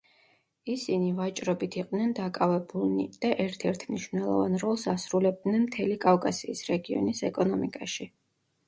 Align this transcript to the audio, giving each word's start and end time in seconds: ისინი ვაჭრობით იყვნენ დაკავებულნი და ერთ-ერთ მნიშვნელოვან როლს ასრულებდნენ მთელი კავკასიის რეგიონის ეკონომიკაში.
ისინი 0.75 1.11
ვაჭრობით 1.19 1.77
იყვნენ 1.81 2.15
დაკავებულნი 2.21 3.05
და 3.27 3.31
ერთ-ერთ 3.45 3.87
მნიშვნელოვან 3.91 4.59
როლს 4.65 4.87
ასრულებდნენ 4.97 5.69
მთელი 5.71 6.01
კავკასიის 6.09 6.69
რეგიონის 6.75 7.25
ეკონომიკაში. 7.33 8.13